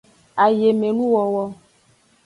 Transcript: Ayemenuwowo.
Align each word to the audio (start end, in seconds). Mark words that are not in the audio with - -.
Ayemenuwowo. 0.43 1.45